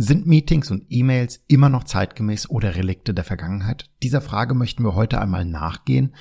[0.00, 3.90] Sind Meetings und E-Mails immer noch zeitgemäß oder Relikte der Vergangenheit?
[4.04, 6.14] Dieser Frage möchten wir heute einmal nachgehen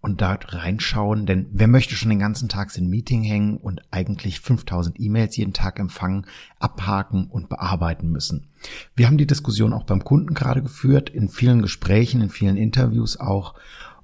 [0.00, 4.40] und da reinschauen, denn wer möchte schon den ganzen Tag in Meeting hängen und eigentlich
[4.40, 6.26] 5000 E-Mails jeden Tag empfangen,
[6.58, 8.48] abhaken und bearbeiten müssen?
[8.96, 13.20] Wir haben die Diskussion auch beim Kunden gerade geführt, in vielen Gesprächen, in vielen Interviews
[13.20, 13.54] auch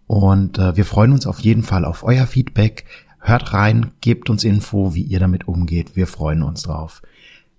[0.07, 2.85] und äh, wir freuen uns auf jeden Fall auf euer Feedback.
[3.19, 5.97] Hört rein, gebt uns Info, wie ihr damit umgeht.
[5.97, 7.03] Wir freuen uns drauf.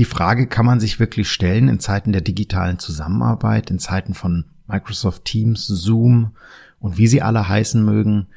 [0.00, 4.46] Die Frage kann man sich wirklich stellen in Zeiten der digitalen Zusammenarbeit, in Zeiten von
[4.66, 6.30] Microsoft Teams, Zoom
[6.78, 8.28] und wie sie alle heißen mögen.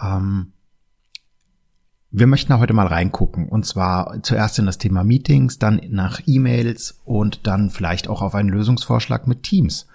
[0.00, 0.52] Ähm,
[2.10, 6.22] wir möchten da heute mal reingucken und zwar zuerst in das Thema Meetings, dann nach
[6.24, 9.88] E-Mails und dann vielleicht auch auf einen Lösungsvorschlag mit Teams.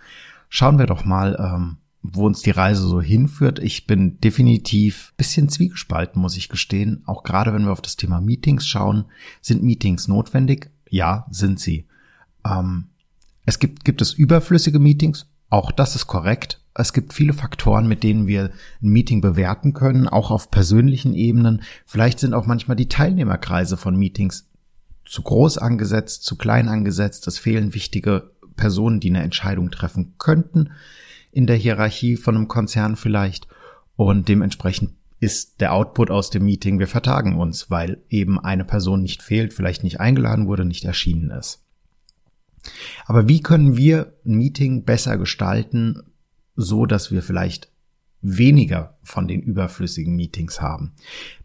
[0.49, 3.57] Schauen wir doch mal, ähm, wo uns die Reise so hinführt.
[3.57, 7.01] Ich bin definitiv bisschen zwiegespalten, muss ich gestehen.
[7.07, 9.05] Auch gerade wenn wir auf das Thema Meetings schauen,
[9.41, 10.69] sind Meetings notwendig?
[10.89, 11.87] Ja, sind sie.
[12.45, 12.89] Ähm,
[13.45, 15.27] es gibt, gibt es überflüssige Meetings?
[15.49, 16.61] Auch das ist korrekt.
[16.73, 21.63] Es gibt viele Faktoren, mit denen wir ein Meeting bewerten können, auch auf persönlichen Ebenen.
[21.85, 24.49] Vielleicht sind auch manchmal die Teilnehmerkreise von Meetings
[25.05, 27.25] zu groß angesetzt, zu klein angesetzt.
[27.27, 30.71] Es fehlen wichtige Personen, die eine Entscheidung treffen könnten
[31.31, 33.47] in der Hierarchie von einem Konzern vielleicht.
[33.95, 39.01] Und dementsprechend ist der Output aus dem Meeting, wir vertagen uns, weil eben eine Person
[39.01, 41.63] nicht fehlt, vielleicht nicht eingeladen wurde, nicht erschienen ist.
[43.05, 46.03] Aber wie können wir ein Meeting besser gestalten,
[46.55, 47.69] so dass wir vielleicht
[48.21, 50.93] weniger von den überflüssigen Meetings haben?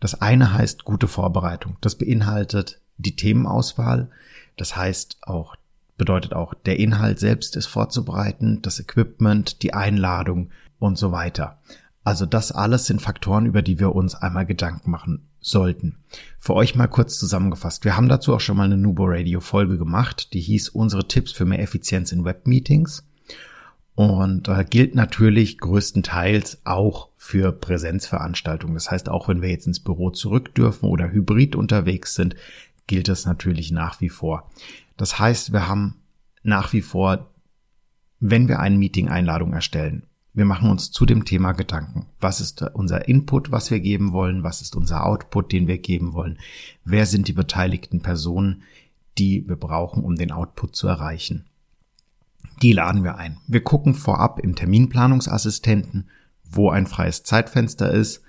[0.01, 1.77] Das eine heißt gute Vorbereitung.
[1.81, 4.11] Das beinhaltet die Themenauswahl.
[4.57, 5.57] Das heißt auch,
[5.97, 11.59] bedeutet auch, der Inhalt selbst ist vorzubereiten, das Equipment, die Einladung und so weiter.
[12.05, 15.99] Also das alles sind Faktoren, über die wir uns einmal Gedanken machen sollten.
[16.39, 17.85] Für euch mal kurz zusammengefasst.
[17.85, 21.33] Wir haben dazu auch schon mal eine Nubo Radio Folge gemacht, die hieß unsere Tipps
[21.33, 23.05] für mehr Effizienz in Webmeetings.
[23.95, 28.75] Und äh, gilt natürlich größtenteils auch für Präsenzveranstaltungen.
[28.75, 32.35] Das heißt, auch wenn wir jetzt ins Büro zurück dürfen oder hybrid unterwegs sind,
[32.87, 34.51] gilt das natürlich nach wie vor.
[34.97, 35.97] Das heißt, wir haben
[36.43, 37.31] nach wie vor,
[38.19, 42.07] wenn wir eine Meeting-Einladung erstellen, wir machen uns zu dem Thema Gedanken.
[42.19, 44.43] Was ist unser Input, was wir geben wollen?
[44.43, 46.39] Was ist unser Output, den wir geben wollen?
[46.85, 48.63] Wer sind die beteiligten Personen,
[49.19, 51.45] die wir brauchen, um den Output zu erreichen?
[52.63, 53.39] Die laden wir ein.
[53.47, 56.09] Wir gucken vorab im Terminplanungsassistenten,
[56.45, 58.23] wo ein freies Zeitfenster ist,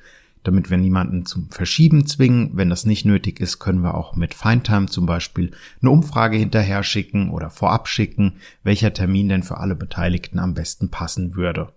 [0.44, 2.52] damit wir niemanden zum Verschieben zwingen.
[2.53, 6.84] Wenn das nicht nötig ist, können wir auch mit Findtime zum Beispiel eine Umfrage hinterher
[6.84, 11.72] schicken oder vorab schicken, welcher Termin denn für alle Beteiligten am besten passen würde.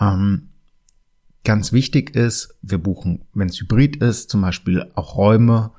[0.00, 0.48] Ähm,
[1.44, 5.72] ganz wichtig ist, wir buchen, wenn es hybrid ist, zum Beispiel auch Räume.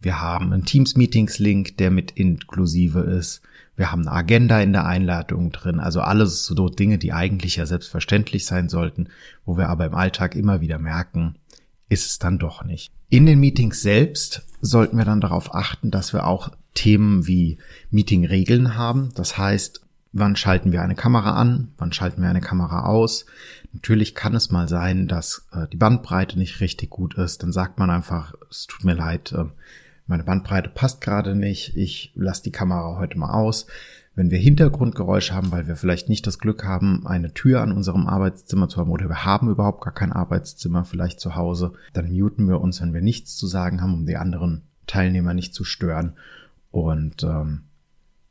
[0.00, 3.40] Wir haben einen Teams-Meetings-Link, der mit inklusive ist.
[3.76, 5.80] Wir haben eine Agenda in der Einladung drin.
[5.80, 9.08] Also alles so Dinge, die eigentlich ja selbstverständlich sein sollten,
[9.44, 11.36] wo wir aber im Alltag immer wieder merken,
[11.88, 12.92] ist es dann doch nicht.
[13.08, 17.58] In den Meetings selbst sollten wir dann darauf achten, dass wir auch Themen wie
[17.90, 19.10] Meeting-Regeln haben.
[19.14, 19.83] Das heißt,
[20.14, 23.26] wann schalten wir eine Kamera an, wann schalten wir eine Kamera aus.
[23.72, 27.42] Natürlich kann es mal sein, dass äh, die Bandbreite nicht richtig gut ist.
[27.42, 29.44] Dann sagt man einfach, es tut mir leid, äh,
[30.06, 33.66] meine Bandbreite passt gerade nicht, ich lasse die Kamera heute mal aus.
[34.14, 38.06] Wenn wir Hintergrundgeräusche haben, weil wir vielleicht nicht das Glück haben, eine Tür an unserem
[38.06, 42.46] Arbeitszimmer zu haben oder wir haben überhaupt gar kein Arbeitszimmer vielleicht zu Hause, dann muten
[42.46, 46.12] wir uns, wenn wir nichts zu sagen haben, um die anderen Teilnehmer nicht zu stören.
[46.70, 47.62] Und ähm,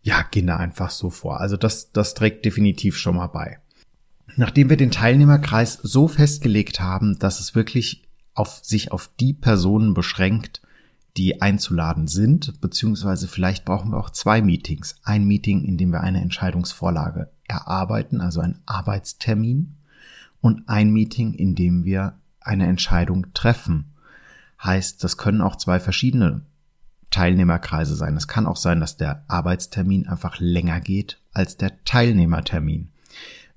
[0.03, 1.40] ja, gehen da einfach so vor.
[1.40, 3.59] Also das, das trägt definitiv schon mal bei.
[4.35, 8.03] Nachdem wir den Teilnehmerkreis so festgelegt haben, dass es wirklich
[8.34, 10.61] auf sich auf die Personen beschränkt,
[11.17, 14.96] die einzuladen sind, beziehungsweise vielleicht brauchen wir auch zwei Meetings.
[15.03, 19.78] Ein Meeting, in dem wir eine Entscheidungsvorlage erarbeiten, also ein Arbeitstermin,
[20.41, 23.94] und ein Meeting, in dem wir eine Entscheidung treffen.
[24.61, 26.41] Heißt, das können auch zwei verschiedene
[27.13, 28.17] Teilnehmerkreise sein.
[28.17, 32.89] Es kann auch sein, dass der Arbeitstermin einfach länger geht als der Teilnehmertermin.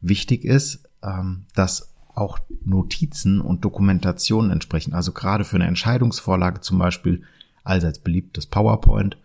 [0.02, 4.92] Wichtig ist, ähm, dass auch Notizen und Dokumentationen entsprechen.
[4.92, 7.22] Also gerade für eine Entscheidungsvorlage zum Beispiel
[7.64, 9.18] allseits beliebtes PowerPoint,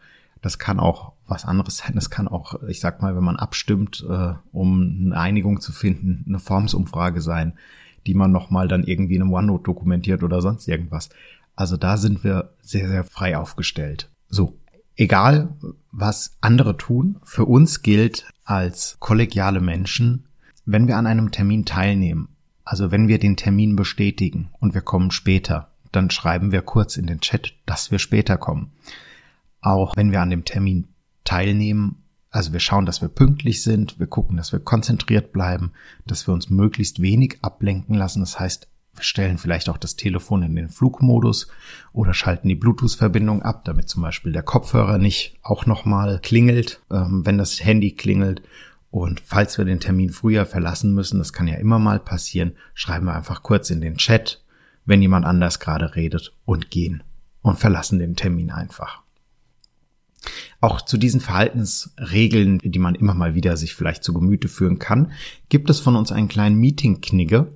[0.44, 1.92] Das kann auch was anderes sein.
[1.94, 6.26] Das kann auch, ich sag mal, wenn man abstimmt, äh, um eine Einigung zu finden,
[6.28, 7.54] eine Formsumfrage sein,
[8.08, 11.10] die man nochmal dann irgendwie in einem OneNote dokumentiert oder sonst irgendwas.
[11.56, 14.11] Also da sind wir sehr, sehr frei aufgestellt.
[14.32, 14.58] So,
[14.96, 15.56] egal
[15.92, 20.26] was andere tun, für uns gilt als kollegiale Menschen,
[20.66, 22.30] wenn wir an einem Termin teilnehmen,
[22.64, 27.08] also wenn wir den Termin bestätigen und wir kommen später, dann schreiben wir kurz in
[27.08, 28.72] den Chat, dass wir später kommen.
[29.60, 30.88] Auch wenn wir an dem Termin
[31.26, 35.74] teilnehmen, also wir schauen, dass wir pünktlich sind, wir gucken, dass wir konzentriert bleiben,
[36.08, 38.22] dass wir uns möglichst wenig ablenken lassen.
[38.22, 41.48] Das heißt, wir stellen vielleicht auch das Telefon in den Flugmodus
[41.94, 47.26] oder schalten die Bluetooth-Verbindung ab, damit zum Beispiel der Kopfhörer nicht auch nochmal klingelt, ähm,
[47.26, 48.42] wenn das Handy klingelt.
[48.90, 53.06] Und falls wir den Termin früher verlassen müssen, das kann ja immer mal passieren, schreiben
[53.06, 54.44] wir einfach kurz in den Chat,
[54.86, 57.04] wenn jemand anders gerade redet und gehen
[57.42, 59.02] und verlassen den Termin einfach.
[60.60, 65.12] Auch zu diesen Verhaltensregeln, die man immer mal wieder sich vielleicht zu Gemüte führen kann,
[65.50, 67.52] gibt es von uns einen kleinen Meeting-Knigge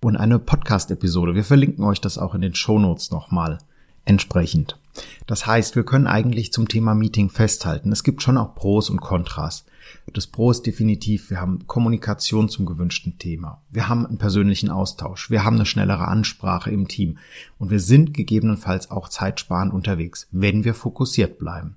[0.00, 1.34] und eine Podcast-Episode.
[1.34, 3.58] Wir verlinken euch das auch in den Shownotes nochmal
[4.04, 4.78] entsprechend.
[5.26, 7.92] Das heißt, wir können eigentlich zum Thema Meeting festhalten.
[7.92, 9.64] Es gibt schon auch Pros und Kontras.
[10.12, 13.62] Das Pro ist definitiv, wir haben Kommunikation zum gewünschten Thema.
[13.70, 15.30] Wir haben einen persönlichen Austausch.
[15.30, 17.18] Wir haben eine schnellere Ansprache im Team.
[17.58, 21.76] Und wir sind gegebenenfalls auch zeitsparend unterwegs, wenn wir fokussiert bleiben.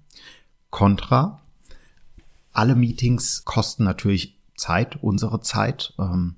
[0.70, 1.42] Contra,
[2.54, 5.94] alle Meetings kosten natürlich Zeit, unsere Zeit.
[6.00, 6.36] Ähm,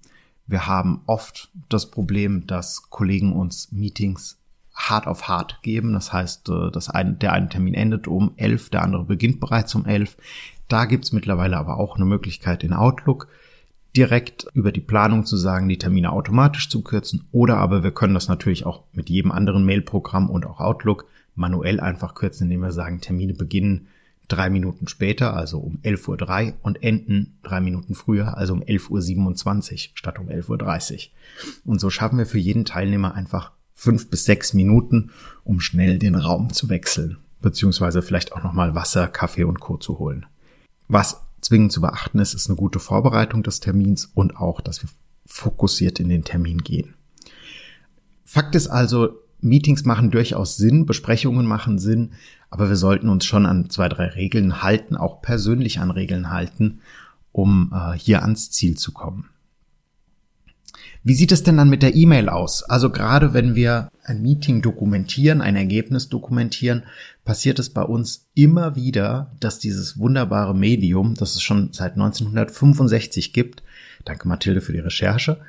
[0.48, 4.38] wir haben oft das Problem, dass Kollegen uns Meetings
[4.74, 5.94] hart auf hart geben.
[5.94, 9.74] Das heißt, äh, dass ein, der eine Termin endet um elf, der andere beginnt bereits
[9.76, 10.18] um elf.
[10.68, 13.28] Da gibt's mittlerweile aber auch eine Möglichkeit in Outlook,
[13.96, 17.28] direkt über die Planung zu sagen, die Termine automatisch zu kürzen.
[17.32, 21.06] Oder aber wir können das natürlich auch mit jedem anderen Mailprogramm und auch Outlook
[21.36, 23.88] manuell einfach kürzen, indem wir sagen, Termine beginnen
[24.34, 29.74] drei Minuten später, also um 11.03 Uhr und enden drei Minuten früher, also um 11.27
[29.74, 31.02] Uhr statt um 11.30 Uhr.
[31.66, 35.12] Und so schaffen wir für jeden Teilnehmer einfach fünf bis sechs Minuten,
[35.44, 39.78] um schnell den Raum zu wechseln, beziehungsweise vielleicht auch nochmal Wasser, Kaffee und Co.
[39.78, 40.26] zu holen.
[40.88, 44.90] Was zwingend zu beachten ist, ist eine gute Vorbereitung des Termins und auch, dass wir
[45.26, 46.96] fokussiert in den Termin gehen.
[48.24, 52.14] Fakt ist also, Meetings machen durchaus Sinn, Besprechungen machen Sinn,
[52.54, 56.82] aber wir sollten uns schon an zwei, drei Regeln halten, auch persönlich an Regeln halten,
[57.32, 59.30] um äh, hier ans Ziel zu kommen.
[61.02, 62.62] Wie sieht es denn dann mit der E-Mail aus?
[62.62, 66.84] Also gerade wenn wir ein Meeting dokumentieren, ein Ergebnis dokumentieren,
[67.26, 73.34] passiert es bei uns immer wieder, dass dieses wunderbare Medium, das es schon seit 1965
[73.34, 73.64] gibt,
[74.06, 75.42] danke Mathilde für die Recherche,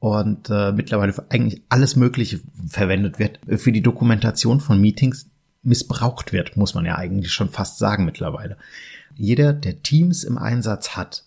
[0.00, 5.30] und äh, mittlerweile für eigentlich alles Mögliche verwendet wird, für die Dokumentation von Meetings
[5.66, 8.56] missbraucht wird, muss man ja eigentlich schon fast sagen mittlerweile.
[9.14, 11.24] Jeder, der Teams im Einsatz hat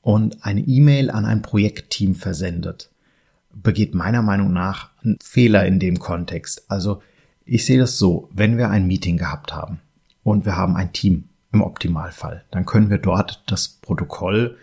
[0.00, 2.90] und eine E-Mail an ein Projektteam versendet,
[3.52, 6.64] begeht meiner Meinung nach einen Fehler in dem Kontext.
[6.68, 7.02] Also
[7.44, 9.80] ich sehe das so, wenn wir ein Meeting gehabt haben
[10.22, 14.56] und wir haben ein Team im Optimalfall, dann können wir dort das Protokoll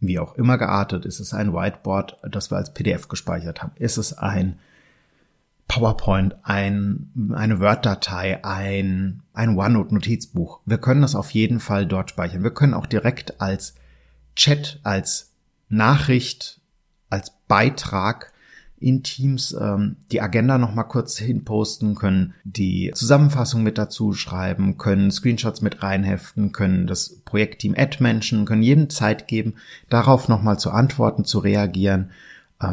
[0.00, 3.96] wie auch immer geartet, ist es ein Whiteboard, das wir als PDF gespeichert haben, ist
[3.96, 4.58] es ein
[5.68, 10.60] PowerPoint, ein, eine Word-Datei, ein, ein OneNote-Notizbuch.
[10.64, 12.42] Wir können das auf jeden Fall dort speichern.
[12.42, 13.74] Wir können auch direkt als
[14.34, 15.34] Chat, als
[15.68, 16.60] Nachricht,
[17.10, 18.32] als Beitrag
[18.80, 24.78] in Teams ähm, die Agenda noch mal kurz hinposten, können die Zusammenfassung mit dazu schreiben,
[24.78, 29.54] können Screenshots mit reinheften, können das Projektteam Ad-Menschen, können jedem Zeit geben,
[29.88, 32.10] darauf noch mal zu antworten, zu reagieren,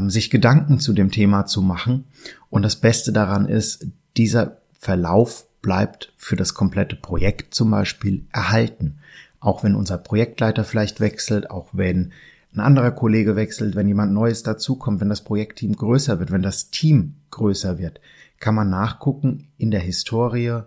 [0.08, 2.06] sich Gedanken zu dem Thema zu machen.
[2.50, 3.88] Und das Beste daran ist,
[4.18, 8.98] dieser Verlauf bleibt für das komplette Projekt zum Beispiel erhalten.
[9.40, 12.14] Auch wenn unser Projektleiter vielleicht wechselt, auch wenn
[12.54, 16.72] ein anderer Kollege wechselt, wenn jemand Neues dazukommt, wenn das Projektteam größer wird, wenn das
[16.72, 18.00] Team größer wird,
[18.40, 20.62] kann man nachgucken in der Historie,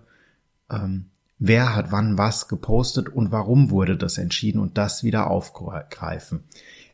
[0.71, 1.07] ähm,
[1.39, 6.45] wer hat wann was gepostet und warum wurde das entschieden und das wieder aufgreifen.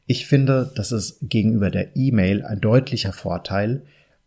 [0.06, 3.82] Ich finde, das ist gegenüber der E-Mail ein deutlicher Vorteil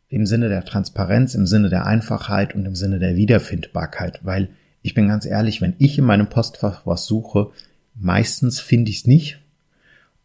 [0.09, 4.49] im Sinne der Transparenz, im Sinne der Einfachheit und im Sinne der Wiederfindbarkeit, weil
[4.81, 7.49] ich bin ganz ehrlich, wenn ich in meinem Postfach was suche,
[7.93, 9.39] meistens finde ich es nicht.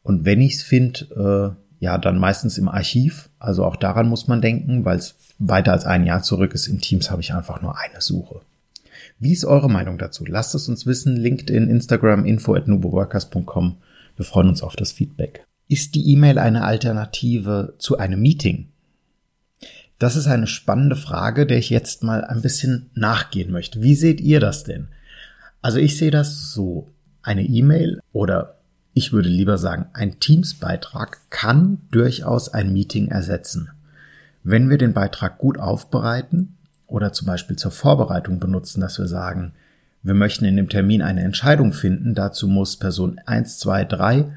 [0.02, 3.28] Und wenn ich es finde, äh, ja, dann meistens im Archiv.
[3.40, 6.68] Also auch daran muss man denken, weil es weiter als ein Jahr zurück ist.
[6.68, 8.40] In Teams habe ich einfach nur eine Suche.
[9.18, 10.24] Wie ist eure Meinung dazu?
[10.24, 11.16] Lasst es uns wissen.
[11.16, 13.78] LinkedIn, Instagram, info at nuboworkers.com.
[14.16, 15.46] Wir freuen uns auf das Feedback.
[15.68, 18.68] Ist die E-Mail eine Alternative zu einem Meeting?
[19.98, 23.82] Das ist eine spannende Frage, der ich jetzt mal ein bisschen nachgehen möchte.
[23.82, 24.88] Wie seht ihr das denn?
[25.60, 26.88] Also ich sehe das so.
[27.22, 28.58] Eine E-Mail oder
[28.94, 33.70] ich würde lieber sagen, ein Teams-Beitrag kann durchaus ein Meeting ersetzen.
[34.42, 36.56] Wenn wir den Beitrag gut aufbereiten
[36.88, 39.52] oder zum Beispiel zur Vorbereitung benutzen, dass wir sagen,
[40.02, 44.32] wir möchten in dem Termin eine Entscheidung finden, dazu muss Person 1, 2, 3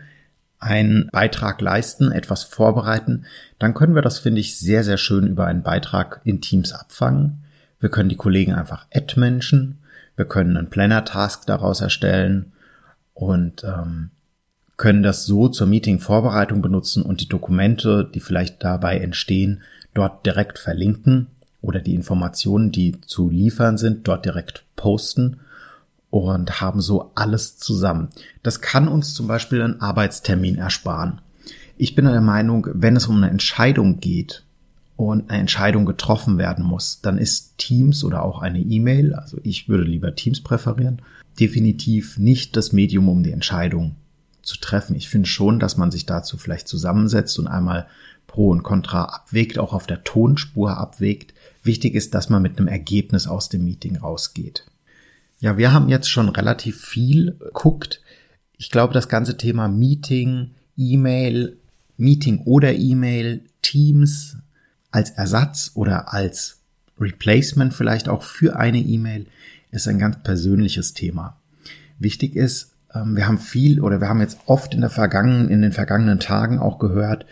[0.59, 3.25] einen Beitrag leisten, etwas vorbereiten,
[3.59, 7.43] dann können wir das, finde ich, sehr, sehr schön über einen Beitrag in Teams abfangen.
[7.79, 9.79] Wir können die Kollegen einfach add-menschen,
[10.15, 12.53] wir können einen Planner-Task daraus erstellen
[13.13, 14.11] und ähm,
[14.77, 19.61] können das so zur Meeting-Vorbereitung benutzen und die Dokumente, die vielleicht dabei entstehen,
[19.93, 21.27] dort direkt verlinken
[21.61, 25.39] oder die Informationen, die zu liefern sind, dort direkt posten
[26.15, 28.07] und haben so alles zusammen.
[28.41, 31.19] Das kann uns zum Beispiel einen Arbeitstermin ersparen.
[31.77, 34.45] Ich bin der Meinung, wenn es um eine Entscheidung geht
[34.95, 39.67] und eine Entscheidung getroffen werden muss, dann ist Teams oder auch eine E-Mail, also ich
[39.67, 41.01] würde lieber Teams präferieren,
[41.37, 43.97] definitiv nicht das Medium, um die Entscheidung
[44.41, 44.95] zu treffen.
[44.95, 47.87] Ich finde schon, dass man sich dazu vielleicht zusammensetzt und einmal
[48.25, 51.33] Pro und Contra abwägt, auch auf der Tonspur abwägt.
[51.61, 54.65] Wichtig ist, dass man mit einem Ergebnis aus dem Meeting rausgeht.
[55.39, 58.01] Ja, wir haben jetzt schon relativ viel geguckt.
[58.57, 61.57] Ich glaube, das ganze Thema Meeting, E-Mail,
[61.97, 64.37] Meeting oder E-Mail, Teams
[64.91, 66.59] als Ersatz oder als
[66.99, 69.27] Replacement vielleicht auch für eine E-Mail
[69.71, 71.37] ist ein ganz persönliches Thema.
[71.99, 75.61] Wichtig ist, ähm, wir haben viel oder wir haben jetzt oft in der vergangenen, in
[75.61, 77.25] den vergangenen Tagen auch gehört,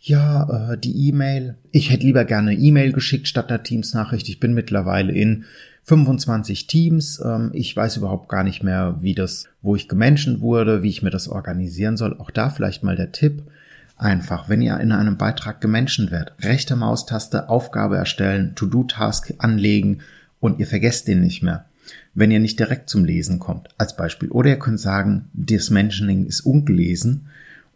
[0.00, 4.28] ja, äh, die E-Mail, ich hätte lieber gerne E-Mail geschickt statt der Teams-Nachricht.
[4.28, 5.44] Ich bin mittlerweile in
[5.84, 7.20] 25 Teams.
[7.24, 11.02] Ähm, ich weiß überhaupt gar nicht mehr, wie das, wo ich gemenschen wurde, wie ich
[11.02, 12.18] mir das organisieren soll.
[12.18, 13.42] Auch da vielleicht mal der Tipp.
[13.96, 20.00] Einfach, wenn ihr in einem Beitrag gemenschen werdet, rechte Maustaste, Aufgabe erstellen, To-Do-Task anlegen
[20.40, 21.66] und ihr vergesst den nicht mehr
[22.14, 24.30] wenn ihr nicht direkt zum Lesen kommt, als Beispiel.
[24.30, 27.28] Oder ihr könnt sagen, das Mentioning ist ungelesen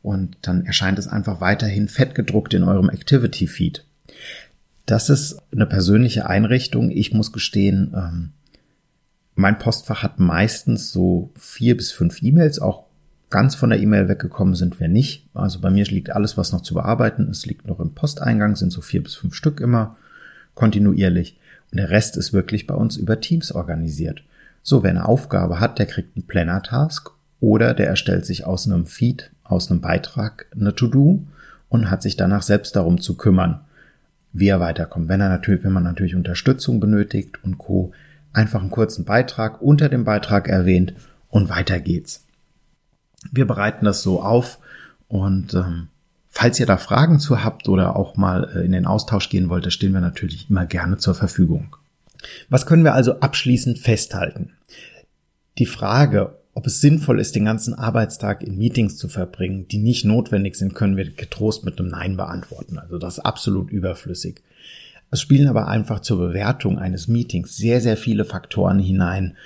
[0.02, 3.84] und dann erscheint es einfach weiterhin fettgedruckt in eurem Activity Feed.
[4.86, 6.90] Das ist eine persönliche Einrichtung.
[6.90, 8.32] Ich muss gestehen, ähm,
[9.34, 12.60] mein Postfach hat meistens so vier bis fünf E-Mails.
[12.60, 12.84] Auch
[13.28, 15.28] ganz von der E-Mail weggekommen sind wir nicht.
[15.34, 18.70] Also bei mir liegt alles, was noch zu bearbeiten ist, liegt noch im Posteingang, sind
[18.70, 19.96] so vier bis fünf Stück immer
[20.54, 21.38] kontinuierlich.
[21.70, 24.22] Und der Rest ist wirklich bei uns über Teams organisiert.
[24.62, 28.86] So, wer eine Aufgabe hat, der kriegt einen Planner-Task oder der erstellt sich aus einem
[28.86, 31.26] Feed, aus einem Beitrag eine To-Do
[31.68, 33.60] und hat sich danach selbst darum zu kümmern,
[34.38, 35.08] wie er weiterkommt.
[35.08, 37.92] Wenn er natürlich, wenn man natürlich Unterstützung benötigt und Co.,
[38.32, 40.94] einfach einen kurzen Beitrag unter dem Beitrag erwähnt
[41.28, 42.26] und weiter geht's.
[43.32, 44.58] Wir bereiten das so auf
[45.08, 45.88] und ähm,
[46.38, 49.64] Falls ihr da Fragen zu habt oder auch mal äh, in den Austausch gehen wollt,
[49.64, 51.74] da stehen wir natürlich immer gerne zur Verfügung.
[52.50, 54.52] Was können wir also abschließend festhalten?
[55.56, 60.06] Die Frage, ob es sinnvoll ist, den ganzen Arbeitstag in Meetings zu verbringen, die nicht
[60.06, 62.78] notwendig sind, können wir getrost mit einem Nein beantworten.
[62.78, 64.40] Also das ist absolut überflüssig.
[65.10, 69.36] Es spielen aber einfach zur Bewertung eines Meetings sehr, sehr viele Faktoren hinein.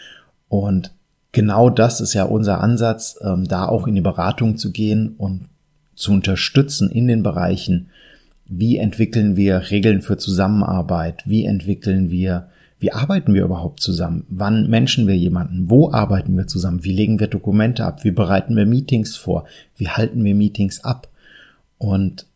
[0.48, 0.92] Und
[1.32, 5.48] genau das ist ja unser Ansatz, ähm, da auch in die Beratung zu gehen und
[5.96, 7.88] zu unterstützen in den Bereichen,
[8.46, 12.50] wie entwickeln wir Regeln für Zusammenarbeit, wie entwickeln wir,
[12.80, 17.20] wie arbeiten wir überhaupt zusammen, wann menschen wir jemanden, wo arbeiten wir zusammen, wie legen
[17.20, 19.44] wir Dokumente ab, wie bereiten wir Meetings vor,
[19.76, 21.08] wie halten wir Meetings ab.
[21.78, 22.26] Und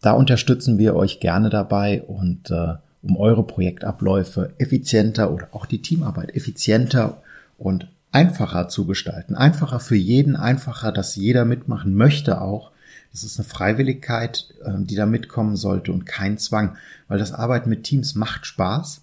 [0.00, 5.82] da unterstützen wir euch gerne dabei und äh, um eure Projektabläufe effizienter oder auch die
[5.82, 7.22] Teamarbeit effizienter
[7.58, 9.34] und einfacher zu gestalten.
[9.34, 12.72] Einfacher für jeden, einfacher, dass jeder mitmachen möchte auch,
[13.12, 16.76] das ist eine Freiwilligkeit, ähm, die da mitkommen sollte und kein Zwang,
[17.08, 19.01] weil das Arbeiten mit Teams macht Spaß,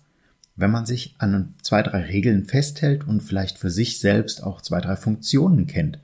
[0.59, 4.81] wenn man sich an zwei, drei Regeln festhält und vielleicht für sich selbst auch zwei,
[4.81, 5.99] drei Funktionen kennt.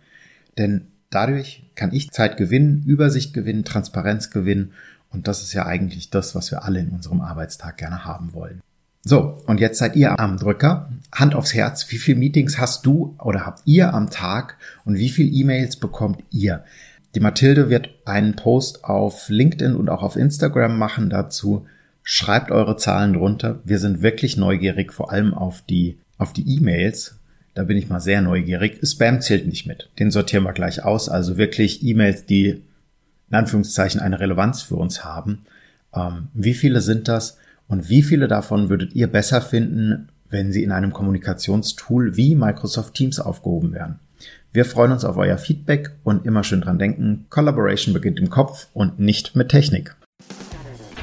[0.57, 4.71] Denn dadurch kann ich Zeit gewinnen, Übersicht gewinnen, Transparenz gewinnen
[5.12, 8.62] und das ist ja eigentlich das, was wir alle in unserem Arbeitstag gerne haben wollen.
[9.07, 10.89] So, und jetzt seid ihr am Drücker.
[11.13, 15.09] Hand aufs Herz, wie viele Meetings hast du oder habt ihr am Tag und wie
[15.09, 16.63] viele E-Mails bekommt ihr?
[17.13, 21.65] Die Mathilde wird einen Post auf LinkedIn und auch auf Instagram machen dazu.
[22.07, 23.62] Schreibt eure Zahlen drunter.
[23.65, 27.17] Wir sind wirklich neugierig, vor allem auf die, auf die E-Mails.
[27.55, 28.79] Da bin ich mal sehr neugierig.
[28.83, 29.89] Spam zählt nicht mit.
[29.97, 31.09] Den sortieren wir gleich aus.
[31.09, 32.62] Also wirklich E-Mails, die
[33.29, 35.41] in Anführungszeichen eine Relevanz für uns haben.
[35.95, 37.39] Ähm, wie viele sind das?
[37.67, 42.93] Und wie viele davon würdet ihr besser finden, wenn sie in einem Kommunikationstool wie Microsoft
[42.93, 43.97] Teams aufgehoben werden?
[44.51, 48.67] Wir freuen uns auf euer Feedback und immer schön dran denken, Collaboration beginnt im Kopf
[48.74, 49.95] und nicht mit Technik.